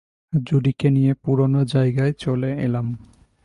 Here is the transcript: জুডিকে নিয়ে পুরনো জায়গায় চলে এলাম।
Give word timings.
জুডিকে 0.33 0.87
নিয়ে 0.89 1.13
পুরনো 1.23 1.61
জায়গায় 1.65 2.13
চলে 2.13 2.49
এলাম। 2.65 2.87